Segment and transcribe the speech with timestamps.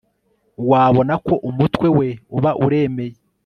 [0.69, 2.07] wabona ko umutwe we
[2.37, 3.15] uba uremeye